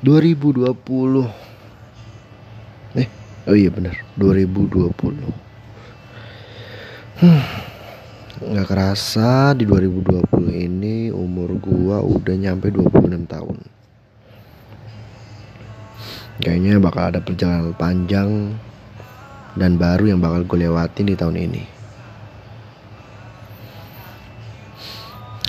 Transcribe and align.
2020 0.00 1.28
Eh, 2.96 3.08
oh 3.44 3.52
iya 3.52 3.68
bener 3.68 4.00
2020 4.16 4.96
hmm, 7.20 7.42
Gak 8.40 8.64
kerasa 8.64 9.52
di 9.52 9.68
2020 9.68 10.24
ini 10.56 11.12
umur 11.12 11.52
gua 11.60 12.00
udah 12.00 12.32
nyampe 12.32 12.72
26 12.72 13.28
tahun. 13.28 13.60
Kayaknya 16.40 16.80
bakal 16.80 17.12
ada 17.12 17.20
perjalanan 17.20 17.76
panjang 17.76 18.56
dan 19.60 19.76
baru 19.76 20.16
yang 20.16 20.24
bakal 20.24 20.48
gue 20.48 20.64
lewatin 20.64 21.12
di 21.12 21.16
tahun 21.20 21.36
ini. 21.36 21.62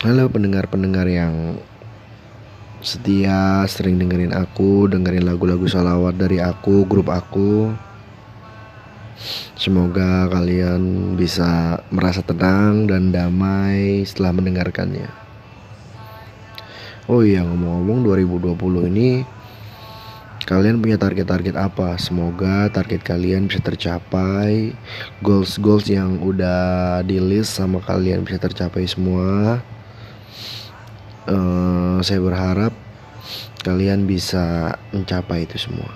Halo 0.03 0.27
pendengar-pendengar 0.27 1.07
yang 1.07 1.55
setia 2.81 3.61
sering 3.69 4.01
dengerin 4.01 4.33
aku, 4.33 4.89
dengerin 4.89 5.25
lagu-lagu 5.25 5.65
salawat 5.69 6.17
dari 6.17 6.41
aku, 6.41 6.83
grup 6.89 7.13
aku. 7.13 7.73
Semoga 9.53 10.25
kalian 10.33 11.13
bisa 11.13 11.77
merasa 11.93 12.25
tenang 12.25 12.89
dan 12.89 13.13
damai 13.13 14.01
setelah 14.01 14.33
mendengarkannya. 14.33 15.09
Oh 17.05 17.21
iya 17.21 17.45
ngomong-ngomong 17.45 18.01
2020 18.05 18.89
ini 18.89 19.09
Kalian 20.41 20.81
punya 20.81 20.97
target-target 20.97 21.55
apa? 21.55 21.95
Semoga 21.95 22.67
target 22.73 23.05
kalian 23.05 23.45
bisa 23.45 23.63
tercapai. 23.63 24.75
Goals-goals 25.21 25.85
yang 25.87 26.17
udah 26.17 26.99
di 27.05 27.21
list 27.21 27.55
sama 27.55 27.77
kalian 27.79 28.25
bisa 28.25 28.41
tercapai 28.41 28.83
semua. 28.83 29.61
Uh, 31.29 32.01
saya 32.01 32.17
berharap 32.17 32.73
kalian 33.61 34.09
bisa 34.09 34.73
mencapai 34.89 35.45
itu 35.45 35.57
semua. 35.61 35.91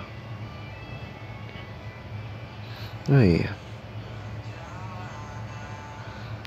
Oh 3.10 3.22
iya. 3.22 3.50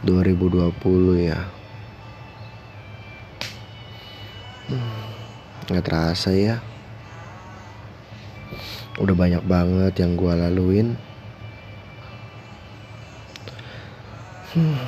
2020 0.04 1.28
ya. 1.28 1.40
Hmm, 4.70 5.02
nggak 5.68 5.86
terasa 5.86 6.30
ya 6.32 6.62
udah 9.00 9.16
banyak 9.16 9.44
banget 9.48 9.94
yang 10.04 10.20
gue 10.20 10.34
laluin 10.36 10.88
hmm, 14.52 14.80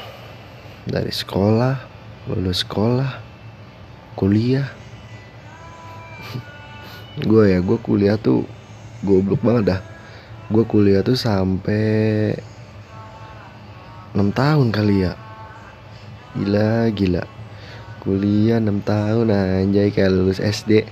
dari 0.83 1.13
sekolah 1.15 1.79
lulus 2.27 2.67
sekolah 2.67 3.30
kuliah. 4.21 4.69
Gue 7.25 7.57
ya 7.57 7.59
gue 7.59 7.77
kuliah 7.81 8.21
tuh 8.21 8.45
goblok 9.01 9.41
banget 9.41 9.73
dah. 9.73 9.81
Gue 10.53 10.61
kuliah 10.69 11.01
tuh 11.01 11.17
sampai 11.17 12.37
6 14.13 14.21
tahun 14.29 14.69
kali 14.69 15.09
ya. 15.09 15.17
Gila 16.37 16.93
gila. 16.93 17.25
Kuliah 18.05 18.61
6 18.61 18.85
tahun 18.85 19.25
anjay 19.33 19.89
kayak 19.89 20.13
lulus 20.13 20.37
SD 20.37 20.85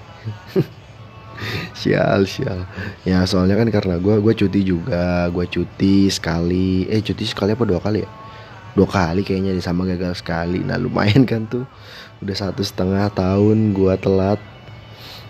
sial 1.79 2.25
sial. 2.25 2.65
Ya 3.05 3.23
soalnya 3.29 3.61
kan 3.61 3.69
karena 3.69 4.01
gue 4.01 4.17
gue 4.25 4.33
cuti 4.33 4.65
juga. 4.65 5.29
Gue 5.29 5.45
cuti 5.45 6.09
sekali. 6.09 6.89
Eh 6.89 7.05
cuti 7.05 7.29
sekali 7.29 7.53
apa 7.53 7.61
dua 7.61 7.77
kali 7.77 8.01
ya? 8.01 8.09
Dua 8.73 8.89
kali 8.89 9.21
kayaknya 9.21 9.53
sama 9.61 9.85
gagal 9.85 10.17
sekali. 10.17 10.65
Nah 10.65 10.81
lumayan 10.81 11.29
kan 11.29 11.45
tuh 11.45 11.69
udah 12.19 12.35
satu 12.35 12.59
setengah 12.59 13.07
tahun 13.15 13.71
gue 13.71 13.95
telat 14.03 14.39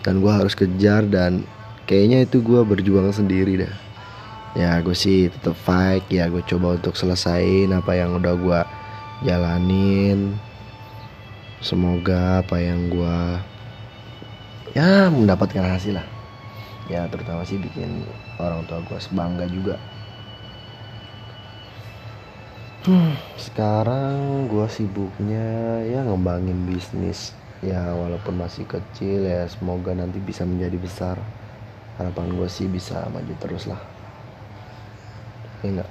dan 0.01 0.23
gue 0.25 0.31
harus 0.31 0.57
kejar 0.57 1.05
dan 1.05 1.45
kayaknya 1.85 2.25
itu 2.25 2.41
gue 2.41 2.61
berjuang 2.65 3.13
sendiri 3.13 3.65
dah. 3.65 3.75
Ya 4.57 4.81
gue 4.81 4.97
sih 4.97 5.29
tetap 5.29 5.53
fight. 5.53 6.09
Ya 6.09 6.25
gue 6.25 6.41
coba 6.41 6.81
untuk 6.81 6.97
selesaiin 6.97 7.69
apa 7.69 7.93
yang 7.93 8.17
udah 8.17 8.33
gue 8.33 8.59
jalanin. 9.21 10.33
Semoga 11.61 12.41
apa 12.41 12.57
yang 12.57 12.89
gue 12.89 13.17
ya 14.73 15.13
mendapatkan 15.13 15.77
hasil 15.77 16.01
lah. 16.01 16.07
Ya 16.89 17.05
terutama 17.05 17.45
sih 17.45 17.61
bikin 17.61 18.01
orang 18.41 18.65
tua 18.65 18.81
gue 18.81 18.97
sebangga 18.97 19.45
juga 19.45 19.77
sekarang 23.45 24.47
gue 24.51 24.67
sibuknya 24.71 25.39
ya 25.91 25.99
ngembangin 26.07 26.63
bisnis. 26.69 27.35
Ya 27.59 27.91
walaupun 27.91 28.39
masih 28.39 28.63
kecil 28.73 29.27
ya 29.27 29.43
semoga 29.51 29.91
nanti 29.91 30.17
bisa 30.23 30.43
menjadi 30.47 30.77
besar. 30.79 31.17
Harapan 31.99 32.27
gue 32.37 32.47
sih 32.47 32.67
bisa 32.71 33.11
maju 33.11 33.33
terus 33.43 33.63
lah. 33.67 33.81
Enggak? 35.63 35.89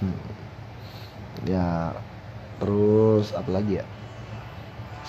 Ya 0.00 0.06
hmm. 0.06 0.20
ya 1.52 1.66
terus 2.60 3.26
apalagi 3.40 3.72
ya? 3.82 3.86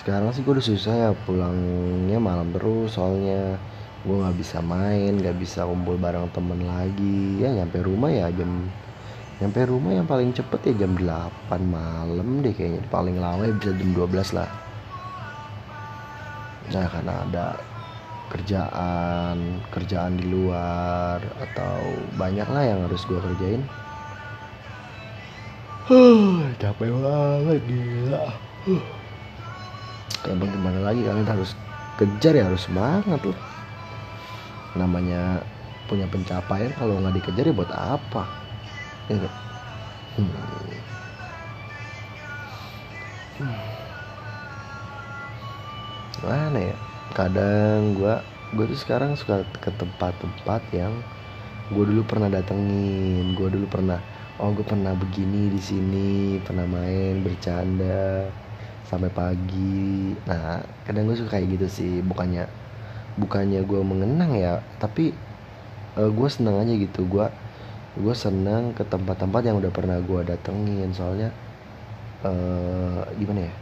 Sekarang 0.00 0.32
sih 0.34 0.42
gue 0.44 0.52
udah 0.56 0.66
susah 0.72 0.94
ya 1.02 1.10
pulangnya 1.26 2.18
malam 2.28 2.48
terus 2.54 2.96
soalnya. 2.96 3.60
Gue 4.06 4.16
nggak 4.20 4.36
bisa 4.42 4.58
main 4.72 5.12
nggak 5.20 5.36
bisa 5.42 5.60
kumpul 5.70 5.96
bareng 6.04 6.26
temen 6.34 6.60
lagi. 6.72 7.40
Ya 7.42 7.48
nyampe 7.56 7.78
rumah 7.88 8.10
ya 8.10 8.26
jam 8.38 8.50
nyampe 9.40 9.64
rumah 9.64 9.92
yang 9.96 10.06
paling 10.08 10.34
cepet 10.34 10.72
ya 10.72 10.84
jam 10.84 10.92
8 10.98 11.48
malam 11.62 12.44
deh 12.44 12.52
kayaknya. 12.52 12.82
Paling 12.92 13.16
lama 13.16 13.46
ya 13.48 13.54
bisa 13.56 13.72
jam 13.72 13.90
12 13.94 14.36
lah. 14.36 14.50
Nah 16.72 16.86
karena 16.88 17.14
ada 17.28 17.46
kerjaan 18.32 19.36
kerjaan 19.68 20.16
di 20.16 20.24
luar 20.24 21.20
atau 21.36 21.80
banyak 22.16 22.48
lah 22.48 22.64
yang 22.64 22.80
harus 22.84 23.04
gue 23.08 23.20
kerjain. 23.20 23.62
Huh, 25.86 26.48
capek 26.60 26.88
banget 26.90 27.60
gila. 27.66 28.24
Huh. 28.68 28.82
Ya 30.22 30.34
bagaimana 30.38 30.78
lagi? 30.86 31.00
Kalian 31.02 31.26
harus 31.26 31.52
kejar 32.00 32.32
ya 32.34 32.48
harus 32.48 32.64
semangat 32.64 33.20
loh 33.20 33.36
namanya 34.72 35.44
punya 35.88 36.08
pencapaian 36.08 36.72
kalau 36.80 36.96
nggak 37.00 37.20
dikejar 37.20 37.52
ya 37.52 37.54
buat 37.54 37.72
apa 37.72 38.24
ya 39.10 39.30
hmm. 40.18 40.30
Mana 46.22 46.70
ya? 46.70 46.76
Kadang 47.18 47.98
gue 47.98 48.14
gue 48.54 48.64
tuh 48.70 48.78
sekarang 48.78 49.18
suka 49.18 49.42
ke 49.58 49.74
tempat-tempat 49.74 50.62
yang 50.70 50.94
gue 51.72 51.84
dulu 51.88 52.04
pernah 52.04 52.28
datengin 52.28 53.32
gue 53.32 53.48
dulu 53.48 53.64
pernah 53.64 53.96
oh 54.36 54.52
gue 54.52 54.62
pernah 54.62 54.92
begini 54.92 55.48
di 55.48 55.56
sini 55.56 56.36
pernah 56.44 56.68
main 56.68 57.24
bercanda 57.26 58.30
sampai 58.86 59.10
pagi. 59.10 60.14
Nah 60.28 60.62
kadang 60.86 61.10
gue 61.10 61.16
suka 61.18 61.40
kayak 61.40 61.58
gitu 61.58 61.66
sih 61.66 61.92
bukannya 62.06 62.46
bukannya 63.18 63.60
gue 63.66 63.80
mengenang 63.82 64.32
ya 64.38 64.62
tapi 64.78 65.10
uh, 65.98 66.10
gue 66.12 66.28
seneng 66.30 66.62
aja 66.62 66.72
gitu. 66.76 67.02
Gue 67.08 67.26
gue 67.92 68.14
seneng 68.16 68.72
ke 68.72 68.84
tempat-tempat 68.88 69.42
yang 69.44 69.60
udah 69.60 69.72
pernah 69.72 69.98
gue 70.00 70.20
datengin. 70.24 70.90
Soalnya 70.92 71.28
uh, 72.24 73.04
gimana 73.16 73.48
ya? 73.48 73.54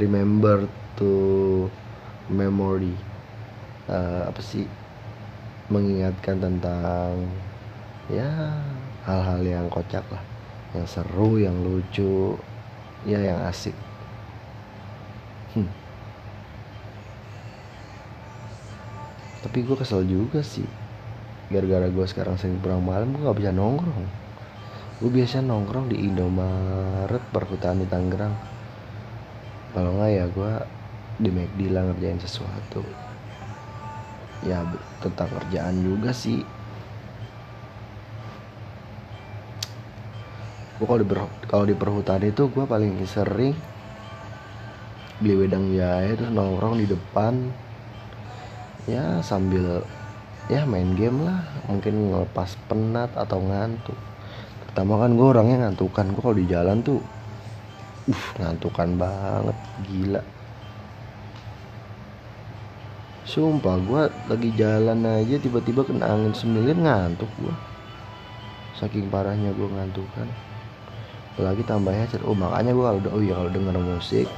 Remember 0.00 0.68
to 0.98 1.12
memory. 2.28 2.94
Uh, 3.88 4.28
apa 4.28 4.40
sih? 4.44 4.68
Mengingatkan 5.72 6.40
tentang 6.40 7.24
ya 8.12 8.28
hal-hal 9.08 9.40
yang 9.44 9.66
kocak 9.72 10.04
lah. 10.12 10.22
Yang 10.76 11.00
seru 11.00 11.40
yang 11.40 11.56
lucu 11.64 12.36
ya 13.08 13.20
yang 13.20 13.40
asik. 13.48 13.76
Hmm. 15.54 15.70
tapi 19.44 19.60
gue 19.60 19.76
kesel 19.76 20.08
juga 20.08 20.40
sih 20.40 20.64
gara-gara 21.52 21.88
gue 21.92 22.06
sekarang 22.08 22.40
sering 22.40 22.56
pulang 22.60 22.80
malam 22.80 23.12
gue 23.12 23.24
gak 23.24 23.36
bisa 23.36 23.52
nongkrong. 23.52 24.06
Gue 25.02 25.10
biasa 25.10 25.42
nongkrong 25.42 25.90
di 25.90 26.06
Indomaret 26.06 27.20
perhutani 27.34 27.84
Tangerang. 27.84 28.32
Kalau 29.74 29.90
nggak 29.98 30.10
ya 30.14 30.24
gue 30.30 30.52
di 31.18 31.28
McD 31.34 31.60
lah 31.74 31.82
ngerjain 31.90 32.22
sesuatu. 32.22 32.80
Ya 34.46 34.62
tentang 35.02 35.28
kerjaan 35.34 35.82
juga 35.82 36.14
sih. 36.14 36.46
Gue 40.78 40.86
kalau 40.86 41.00
di 41.02 41.08
kalau 41.50 41.64
di 41.66 41.74
perhutani 41.74 42.30
itu 42.30 42.46
gue 42.48 42.64
paling 42.64 43.02
sering 43.04 43.54
beli 45.18 45.34
wedang 45.38 45.70
jahe 45.74 46.14
terus 46.14 46.30
nongkrong 46.30 46.78
di 46.78 46.86
depan. 46.86 47.50
Ya 48.86 49.18
sambil 49.26 49.82
ya 50.48 50.64
main 50.68 50.92
game 50.96 51.24
lah. 51.24 51.44
Mungkin 51.68 52.12
ngelepas 52.12 52.56
penat 52.68 53.12
atau 53.16 53.40
ngantuk. 53.40 53.98
Pertama 54.66 55.00
kan 55.00 55.14
gue 55.14 55.26
orangnya 55.26 55.56
ngantukan. 55.68 56.06
Gue 56.12 56.22
kalau 56.22 56.36
di 56.36 56.46
jalan 56.48 56.78
tuh 56.84 57.00
uh 58.10 58.24
ngantukan 58.40 58.88
banget. 58.98 59.56
Gila. 59.88 60.22
Sumpah 63.24 63.76
gue 63.80 64.02
lagi 64.28 64.50
jalan 64.54 65.00
aja 65.04 65.40
tiba-tiba 65.40 65.80
kena 65.82 66.12
angin 66.12 66.36
semilir 66.36 66.76
ngantuk 66.76 67.32
gue 67.40 67.54
saking 68.74 69.06
parahnya 69.06 69.54
gue 69.54 69.68
ngantuk 69.70 70.06
kan 70.18 70.26
apalagi 71.34 71.62
tambahnya 71.66 72.06
oh 72.26 72.34
makanya 72.34 72.70
gue 72.74 72.84
kalau 72.84 73.00
oh 73.14 73.22
iya 73.22 73.34
kalau 73.38 73.50
denger 73.50 73.76
musik 73.78 74.28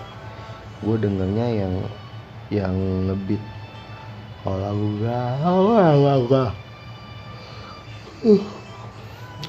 gue 0.84 0.96
dengernya 1.00 1.46
yang 1.64 1.74
yang 2.52 2.76
ngebit 3.08 3.40
oh 4.46 4.56
lagu 4.62 4.86
galau 5.02 5.74
lagu 5.74 6.30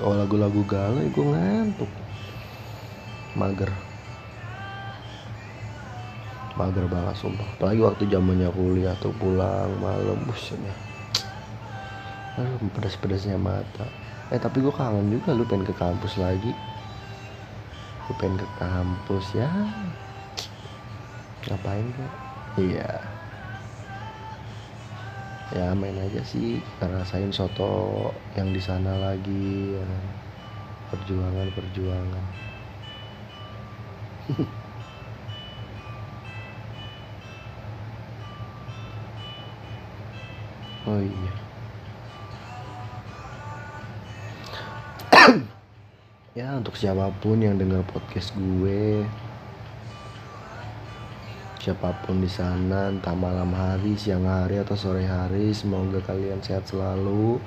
oh 0.02 0.14
lagu-lagu 0.14 0.62
galau 0.66 1.06
gue 1.06 1.26
ngantuk. 1.26 1.92
Mager. 3.38 3.70
Mager 6.58 6.86
banget 6.90 7.16
sumpah. 7.22 7.46
Apalagi 7.58 7.82
waktu 7.86 8.04
zamannya 8.10 8.50
kuliah 8.50 8.98
tuh 8.98 9.14
pulang 9.22 9.70
malam 9.78 10.18
busnya 10.26 10.74
aduh 12.38 12.70
pedas-pedasnya 12.78 13.38
mata. 13.42 13.90
Eh 14.30 14.38
tapi 14.38 14.62
gue 14.62 14.70
kangen 14.70 15.10
juga 15.10 15.34
lu 15.34 15.42
pengen 15.50 15.66
ke 15.66 15.74
kampus 15.74 16.22
lagi. 16.22 16.54
Gue 18.06 18.16
pengen 18.22 18.38
ke 18.38 18.48
kampus 18.62 19.26
ya. 19.34 19.50
Ngapain 21.50 21.86
kok 21.98 22.12
iya 22.62 23.17
ya 25.56 25.72
main 25.72 25.96
aja 25.96 26.20
sih 26.28 26.60
ngerasain 26.84 27.32
soto 27.32 28.12
yang 28.36 28.52
di 28.52 28.60
sana 28.60 29.00
lagi 29.00 29.80
ya. 29.80 29.80
Kan. 29.80 30.04
perjuangan 30.92 31.48
perjuangan 31.56 32.26
oh 40.92 41.00
iya 41.00 41.34
ya 46.44 46.60
untuk 46.60 46.76
siapa 46.76 47.08
pun 47.24 47.40
yang 47.40 47.56
dengar 47.56 47.88
podcast 47.88 48.36
gue 48.36 49.08
siapa 51.68 51.92
pun 52.08 52.24
di 52.24 52.32
sana 52.32 52.88
entah 52.88 53.12
malam 53.12 53.52
hari 53.52 54.00
siang 54.00 54.24
hari 54.24 54.56
atau 54.64 54.72
sore 54.72 55.04
hari 55.04 55.52
semoga 55.52 56.00
kalian 56.00 56.40
sehat 56.40 56.64
selalu. 56.64 57.44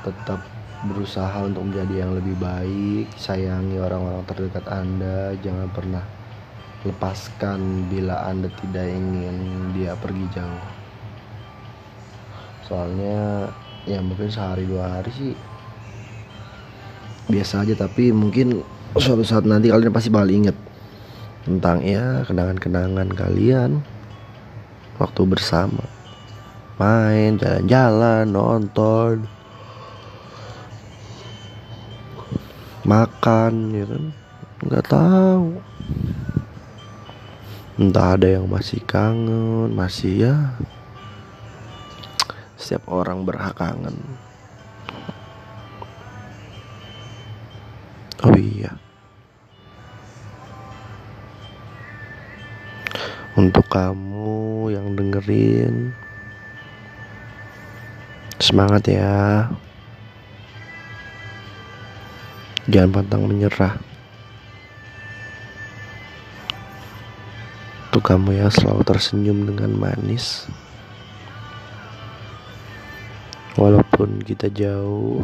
Tetap 0.00 0.40
berusaha 0.88 1.44
untuk 1.44 1.68
menjadi 1.68 2.08
yang 2.08 2.16
lebih 2.16 2.32
baik 2.40 3.12
sayangi 3.20 3.76
orang-orang 3.76 4.24
terdekat 4.24 4.64
anda. 4.72 5.36
Jangan 5.44 5.68
pernah 5.68 6.00
lepaskan 6.88 7.92
bila 7.92 8.24
anda 8.24 8.48
tidak 8.64 8.88
ingin 8.88 9.36
dia 9.76 9.92
pergi 10.00 10.24
jauh. 10.32 10.64
Soalnya 12.64 13.52
ya 13.84 14.00
mungkin 14.00 14.32
sehari 14.32 14.64
dua 14.64 14.96
hari 14.96 15.12
sih. 15.12 15.36
Biasa 17.28 17.68
aja 17.68 17.76
tapi 17.76 18.16
mungkin 18.16 18.64
suatu 18.96 19.28
saat 19.28 19.44
nanti 19.44 19.68
kalian 19.68 19.92
pasti 19.92 20.08
bakal 20.08 20.32
inget 20.32 20.71
tentang 21.42 21.82
ya 21.82 22.22
kenangan-kenangan 22.26 23.08
kalian. 23.14 23.82
Waktu 24.98 25.22
bersama. 25.26 25.82
Main 26.78 27.38
jalan-jalan 27.38 28.26
nonton. 28.30 29.14
Makan 32.82 33.52
ya 33.70 33.84
kan? 33.86 34.04
Nggak 34.62 34.86
tahu. 34.90 35.46
Entah 37.78 38.14
ada 38.18 38.28
yang 38.28 38.46
masih 38.50 38.82
kangen 38.82 39.70
masih 39.74 40.28
ya. 40.28 40.36
Setiap 42.58 42.90
orang 42.90 43.22
berhak 43.22 43.54
kangen. 43.58 43.96
Oh 48.22 48.34
iya. 48.38 48.81
Untuk 53.32 53.64
kamu 53.72 54.68
yang 54.76 54.92
dengerin 54.92 55.96
Semangat 58.42 58.90
ya. 58.90 59.46
Jangan 62.66 62.90
pantang 62.90 63.30
menyerah. 63.30 63.78
Untuk 67.86 68.02
kamu 68.02 68.42
yang 68.42 68.50
selalu 68.50 68.82
tersenyum 68.82 69.46
dengan 69.46 69.78
manis. 69.78 70.50
Walaupun 73.54 74.26
kita 74.26 74.50
jauh 74.50 75.22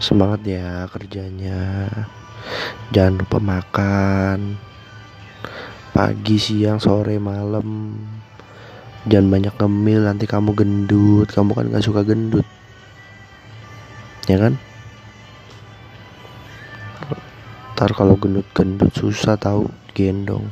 semangat 0.00 0.40
ya 0.48 0.88
kerjanya. 0.88 1.84
Jangan 2.96 3.20
lupa 3.20 3.38
makan 3.44 4.56
pagi 5.94 6.42
siang 6.42 6.82
sore 6.82 7.22
malam. 7.22 7.94
Jangan 9.06 9.30
banyak 9.30 9.54
ngemil 9.54 10.00
nanti 10.02 10.26
kamu 10.26 10.50
gendut. 10.58 11.30
Kamu 11.30 11.54
kan 11.54 11.70
gak 11.70 11.86
suka 11.86 12.02
gendut. 12.02 12.42
Ya 14.26 14.42
kan? 14.42 14.58
Ntar 17.78 17.90
kalau 17.94 18.18
gendut-gendut 18.18 18.90
susah 18.90 19.38
tahu 19.38 19.70
gendong. 19.94 20.50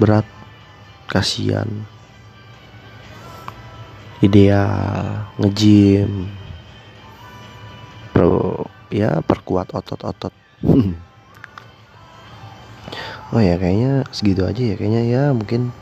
Berat 0.00 0.24
kasihan. 1.12 1.68
Ideal 4.24 5.28
ngejim 5.36 6.32
per 8.16 8.24
ya 8.88 9.20
perkuat 9.20 9.76
otot-otot 9.76 10.32
oh 13.34 13.42
ya 13.42 13.58
kayaknya 13.58 14.06
segitu 14.14 14.46
aja 14.46 14.62
ya. 14.62 14.74
Kayaknya 14.78 15.02
ya 15.06 15.22
mungkin 15.34 15.74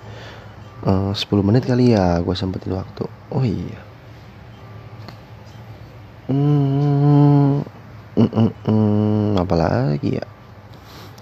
uh, 0.87 1.13
10 1.13 1.47
menit 1.47 1.65
kali 1.69 1.93
ya 1.93 2.21
gue 2.21 2.35
sempetin 2.37 2.73
waktu. 2.77 3.05
Oh 3.33 3.45
iya. 3.45 3.81
Hmm, 6.25 7.61
mm, 8.17 8.31
mm, 8.33 8.51
mm, 8.65 9.29
apa 9.37 9.55
lagi 9.61 10.17
ya? 10.17 10.27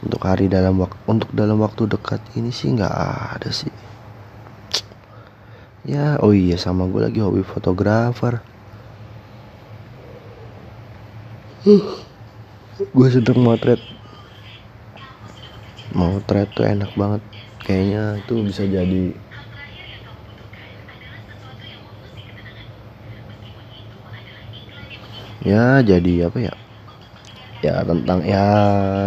Untuk 0.03 0.23
hari 0.23 0.47
dalam 0.47 0.79
waktu 0.83 0.99
untuk 1.07 1.31
dalam 1.35 1.59
waktu 1.63 1.91
dekat 1.91 2.23
ini 2.39 2.51
sih 2.55 2.71
nggak 2.75 2.95
ada 3.39 3.51
sih. 3.51 3.71
Ya 5.83 6.19
oh 6.23 6.31
iya 6.31 6.55
sama 6.55 6.87
gue 6.87 7.03
lagi 7.03 7.19
hobi 7.19 7.43
fotografer. 7.43 8.39
Gue 12.95 13.09
sedang 13.11 13.43
motret 13.43 13.79
motret 15.99 16.49
tuh 16.57 16.65
enak 16.73 16.91
banget. 17.01 17.23
Kayaknya 17.65 18.03
itu 18.21 18.35
bisa 18.49 18.63
jadi 18.77 19.03
ya 25.43 25.83
jadi 25.83 26.29
apa 26.31 26.39
ya? 26.49 26.53
Ya 27.63 27.87
tentang 27.87 28.21
ya 28.27 28.43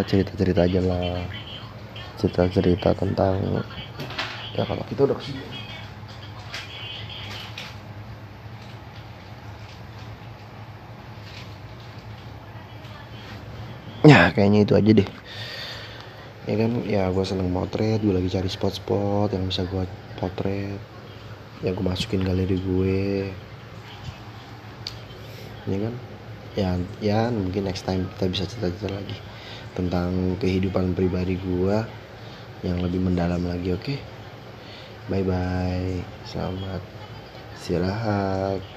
cerita-cerita 0.07 0.61
aja 0.67 0.79
lah. 0.79 1.27
Cerita-cerita 2.19 2.89
tentang 2.95 3.35
ya 4.55 4.63
kalau 4.69 4.83
kita 4.87 5.05
udah 5.05 5.17
ke 5.19 5.23
sini. 5.27 5.45
Ya 14.05 14.29
kayaknya 14.33 14.59
itu 14.65 14.73
aja 14.79 14.91
deh 14.99 15.07
ya 16.45 16.55
kan 16.61 16.71
ya 16.85 17.03
gue 17.09 17.25
seneng 17.25 17.49
potret 17.49 18.01
gue 18.01 18.13
lagi 18.13 18.29
cari 18.29 18.49
spot-spot 18.49 19.33
yang 19.33 19.49
bisa 19.49 19.65
gue 19.65 19.83
potret 20.21 20.79
ya 21.63 21.69
gue 21.73 21.85
masukin 21.85 22.21
galeri 22.21 22.57
gue. 22.57 23.31
Ya 25.65 25.77
kan? 25.81 25.93
Ya 26.55 26.69
ya 27.01 27.19
mungkin 27.33 27.65
next 27.65 27.83
time 27.83 28.05
kita 28.15 28.25
bisa 28.31 28.43
cerita-cerita 28.45 28.93
lagi 28.93 29.17
tentang 29.75 30.39
kehidupan 30.39 30.95
pribadi 30.95 31.35
gue 31.35 31.77
yang 32.63 32.79
lebih 32.79 33.03
mendalam 33.03 33.43
lagi 33.43 33.75
oke? 33.75 33.83
Okay? 33.83 33.99
bye 35.05 35.21
bye 35.21 36.01
selamat 36.25 36.81
istirahat 37.53 38.74